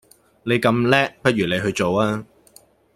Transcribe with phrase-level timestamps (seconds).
[0.41, 2.25] 你咁叻不如你去做吖